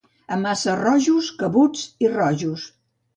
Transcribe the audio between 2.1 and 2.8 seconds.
rojos.